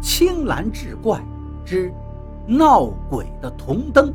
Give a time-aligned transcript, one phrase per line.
[0.00, 1.20] 青蓝志怪
[1.64, 1.92] 之
[2.46, 4.14] 闹鬼的铜灯。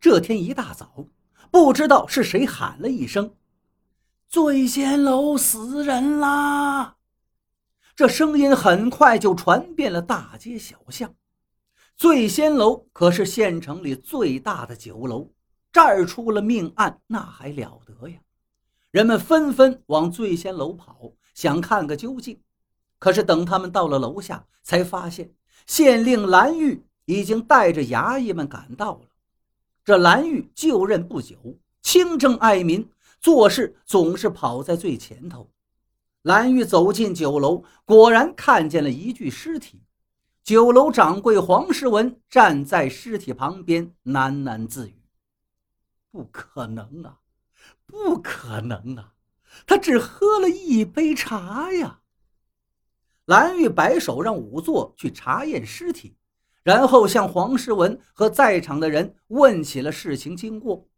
[0.00, 1.04] 这天一大早，
[1.50, 3.34] 不知道是谁喊了一声
[4.28, 6.96] ：“醉仙楼死人啦！”
[7.96, 11.12] 这声音很快就传遍了大街小巷。
[11.96, 15.32] 醉仙楼可是县城里最大的酒楼，
[15.78, 18.18] 这儿出了命案，那还了得呀！
[18.90, 22.40] 人们纷纷往醉仙楼跑，想看个究竟。
[22.98, 25.32] 可是等他们到了楼下，才发现
[25.68, 29.02] 县令蓝玉已经带着衙役们赶到了。
[29.84, 31.36] 这蓝玉就任不久，
[31.80, 32.90] 清正爱民，
[33.20, 35.48] 做事总是跑在最前头。
[36.22, 39.80] 蓝玉走进酒楼，果然看见了一具尸体。
[40.42, 44.94] 酒楼掌柜黄世文站在尸体旁边，喃喃自语
[46.18, 47.20] ：“不可能啊，
[47.86, 49.14] 不可能啊！
[49.64, 52.00] 他只喝了一杯茶呀。”
[53.26, 56.16] 蓝玉摆手让仵作去查验尸体，
[56.64, 60.88] 然后向黄世文和在场的人问起了事情经过。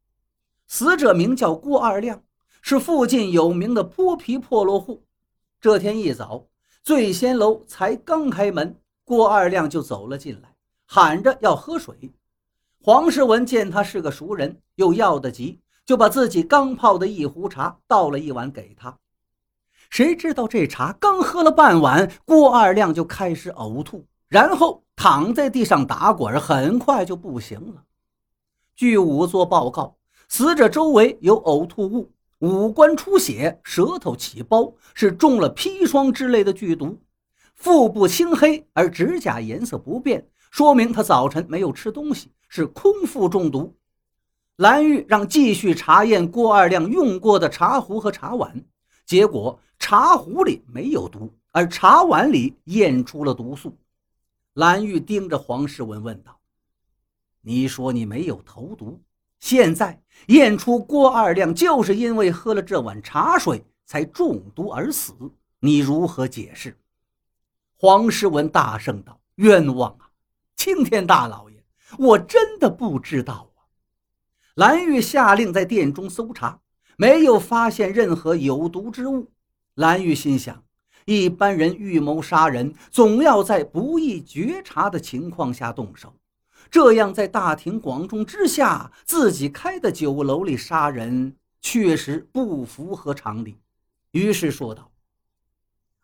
[0.66, 2.24] 死者名叫郭二亮，
[2.62, 5.06] 是附近有名的泼皮破落户。
[5.60, 6.48] 这天一早，
[6.82, 8.80] 醉仙楼才刚开门。
[9.04, 12.14] 郭二亮就走了进来，喊着要喝水。
[12.82, 18.96] 黄世文见他是个熟人，又要得急，就把自己刚泡的一壶茶倒了一碗给他。
[19.90, 27.84] 谁知道这茶刚喝了半碗，郭二亮就开始呕吐，然后躺在地上打滚，很快就不行了。
[28.74, 29.98] 据仵作报告，
[30.30, 36.98] 死者周围有呕吐物，五官出血，舌头起包，是中了砒霜之类的剧毒。
[37.54, 43.74] 腹部青黑，而指甲颜色不变，说明他早晨没有吃东西，是空腹中毒。
[44.56, 48.62] 蓝玉让继续查验郭二亮用过的茶壶和茶碗，
[49.06, 53.74] 结果茶壶里没有毒，而茶碗里验出了毒素。
[54.52, 56.38] 蓝玉盯着黄世文问道
[57.40, 59.00] ：“你说你没有投毒，
[59.38, 65.14] 现在验出郭二亮就是因为喝了这碗茶水才中毒而死，
[65.60, 66.76] 你如何解释？”
[67.78, 70.10] 黄世文大声道：“冤枉啊，
[70.56, 71.49] 青天大老爷，
[71.98, 73.66] 我真的不知道啊！”
[74.56, 76.60] 蓝玉下令在店中搜查，
[76.96, 79.30] 没有发现任何有毒之物。
[79.74, 80.62] 蓝玉心想：
[81.04, 86.14] 一般人预谋杀人，总要在不易觉察的情况下动手，
[86.70, 93.56] 这样在大庭广众之下自己开的酒楼里杀人，确实不符合常理。
[94.10, 94.90] 于是说道：“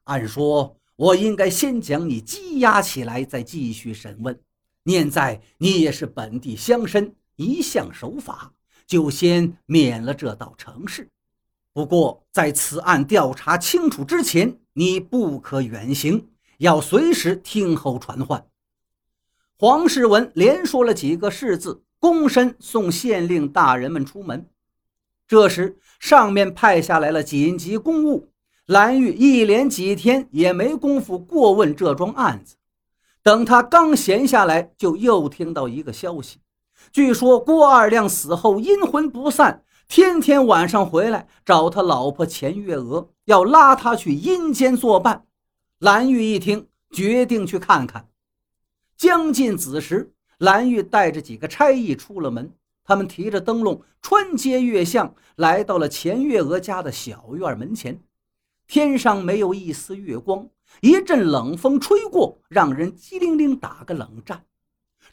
[0.04, 4.40] 按说。”我应该先将你羁押起来，再继续审问。
[4.86, 8.52] 念在你也是本地乡绅，一向守法，
[8.86, 11.10] 就先免了这道程式。
[11.72, 18.46] 不过在此案调查清楚之前，你不可远行，要随时听候传唤。
[19.58, 24.48] 黄世文连说了几个“是”字，躬身送县令大人们出门。
[25.26, 28.30] 这时，上面派下来了紧急公务。
[28.66, 32.56] 蓝玉一连几天也没工夫过问这桩案子，
[33.26, 36.38] 等他刚闲下来，就又听到一个消息：
[36.92, 45.24] 据说郭二亮死后阴魂不散，天天晚上回来找他老婆钱月娥，要拉他去阴间作伴。
[45.80, 48.06] 蓝玉一听，决定去看看。
[48.96, 52.52] 将近子时，蓝玉带着几个差役出了门，
[52.84, 58.00] 他们提着灯笼，穿街越巷，来到了钱月娥家的小院门前。
[58.66, 60.48] 天上没有一丝月光，
[60.80, 64.44] 一阵冷风吹过，让人机灵灵打个冷战。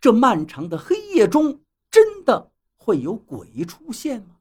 [0.01, 1.61] 这漫长的黑夜中，
[1.91, 4.37] 真的会有鬼出现吗？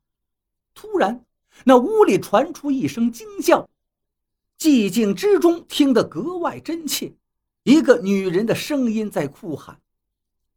[0.74, 1.24] 突然，
[1.64, 3.68] 那屋里传出一声惊叫，
[4.58, 7.12] 寂静之中听得格外真切。
[7.64, 9.78] 一个女人的声音在哭喊：“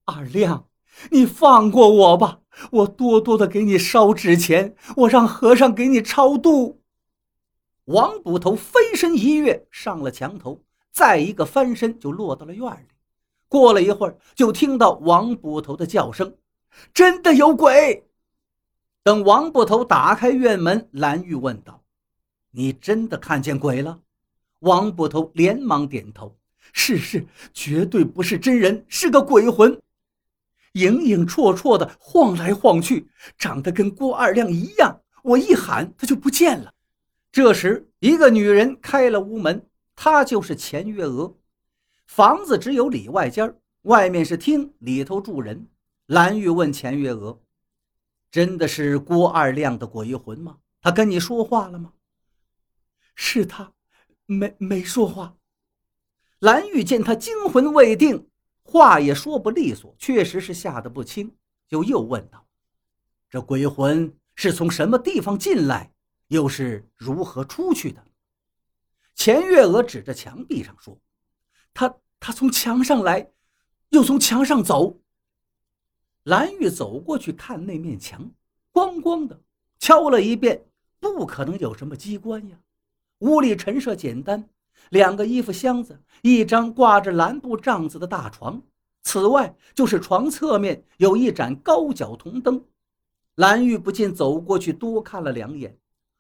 [0.05, 0.67] 二亮，
[1.11, 2.39] 你放过我吧，
[2.71, 6.81] 我多多的给你烧纸钱，我让和尚给你超度。”
[7.85, 10.59] 王捕头飞身一跃上了墙头，
[10.91, 12.87] 再一个翻身就落到了院里。
[13.47, 16.35] 过了一会儿，就听到王捕头的叫声
[16.93, 18.07] ：“真的有鬼！”
[19.03, 21.83] 等王捕头打开院门，蓝玉问道
[22.49, 23.99] ：“你真的看见鬼了？”
[24.61, 26.35] 王捕头连忙点头
[26.73, 27.23] ：“是是，
[27.53, 29.79] 绝对不是真人，是个鬼魂，
[30.73, 33.07] 影影绰绰的晃来晃去，
[33.37, 34.99] 长得跟郭二亮一样。
[35.21, 36.73] 我一喊，他就不见了。”
[37.35, 41.37] 这时，一个女人开了屋门，她就是钱月娥。
[42.07, 45.67] 房子只有里外间外面是厅，里头住人。
[46.05, 47.41] 蓝玉问钱月娥
[48.31, 51.91] ：“真的是郭二亮的鬼魂吗？”他跟你说话了吗？
[53.15, 53.73] 是他，
[54.25, 55.35] 没没说话。
[56.39, 58.29] 蓝玉见他惊魂未定，
[58.63, 61.35] 话也说不利索，确实是吓得不轻，
[61.67, 62.47] 就又问道
[63.29, 65.91] ：“这鬼魂是从什么地方进来，
[66.27, 68.03] 又是如何出去的？”
[69.15, 70.99] 钱月娥指着墙壁上说
[71.73, 73.31] ：“他他从墙上来，
[73.89, 74.99] 又从墙上走。”
[76.23, 78.31] 蓝玉走过去看那面墙，
[78.73, 79.39] 咣咣的
[79.79, 80.65] 敲了一遍，
[80.99, 82.57] 不可能有什么机关呀。
[83.19, 84.49] 屋里陈设简单，
[84.89, 88.61] 两个衣服箱子，一张挂着蓝布帐子的大床，
[89.03, 92.65] 此外就是床侧面有一盏高脚铜灯。
[93.35, 95.77] 蓝玉不禁走过去多看了两眼，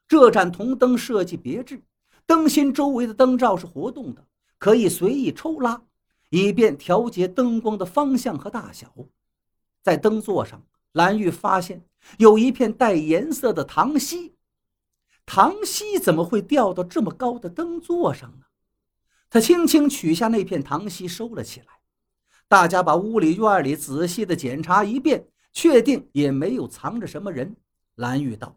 [0.07, 1.81] 这盏铜灯设计别致。
[2.25, 4.25] 灯芯周围的灯罩是活动的，
[4.57, 5.81] 可以随意抽拉，
[6.29, 8.91] 以便调节灯光的方向和大小。
[9.83, 10.63] 在灯座上，
[10.93, 11.85] 蓝玉发现
[12.17, 14.33] 有一片带颜色的糖稀。
[15.25, 18.45] 糖稀怎么会掉到这么高的灯座上呢？
[19.29, 21.67] 他轻轻取下那片糖稀，收了起来。
[22.47, 27.55] 大家把屋里院里仔细的检查一遍，确定也没有藏着什么人。
[27.95, 28.55] 蓝玉道：“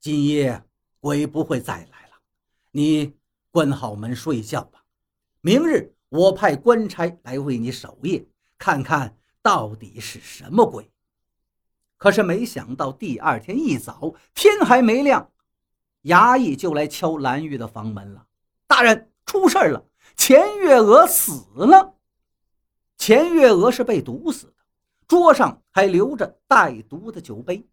[0.00, 0.62] 今夜
[1.00, 2.18] 鬼不会再来了。”
[2.72, 3.14] 你
[3.50, 4.84] 关好门睡觉吧，
[5.40, 8.24] 明日我派官差来为你守夜，
[8.58, 10.90] 看看到底是什么鬼。
[11.96, 15.32] 可是没想到第二天一早，天还没亮，
[16.04, 18.26] 衙役就来敲蓝玉的房门了。
[18.66, 19.84] 大人，出事了，
[20.16, 21.96] 钱月娥死了。
[22.96, 24.54] 钱月娥是被毒死的，
[25.08, 27.66] 桌上还留着带毒的酒杯，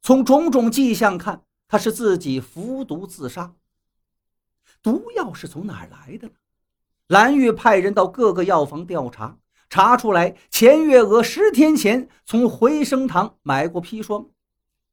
[0.00, 3.54] 从种种迹象看，她是自己服毒自杀。
[4.82, 6.34] 毒药是从哪儿来的呢？
[7.06, 9.38] 蓝玉派人到各个药房调查，
[9.70, 14.26] 查出来钱月娥十天前从回生堂买过砒霜。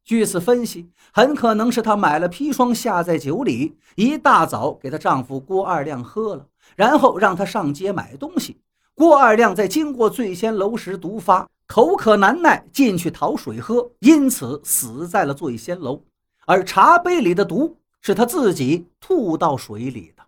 [0.05, 6.47] 据此分析，很可能是她买了砒霜下在酒里，一大早给她丈夫郭二亮喝了，
[6.77, 8.61] 然后让他上街买东西。
[8.95, 16.01] 郭二亮在经过醉仙楼时毒发，口渴难耐，进去讨水喝，因此死在了醉仙楼。
[16.45, 17.79] 而茶杯里的毒。
[18.01, 20.23] 是他自己吐到水里的。